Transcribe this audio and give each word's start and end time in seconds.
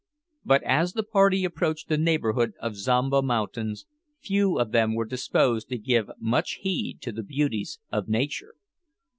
But 0.43 0.63
as 0.63 0.93
the 0.93 1.03
party 1.03 1.45
approached 1.45 1.87
the 1.87 1.95
neighbourhood 1.95 2.53
of 2.59 2.75
Zomba 2.75 3.21
mountains, 3.21 3.85
few 4.19 4.57
of 4.57 4.71
them 4.71 4.95
were 4.95 5.05
disposed 5.05 5.69
to 5.69 5.77
give 5.77 6.09
much 6.17 6.53
heed 6.61 6.97
to 7.01 7.11
the 7.11 7.21
beauties 7.21 7.77
of 7.91 8.09
nature. 8.09 8.55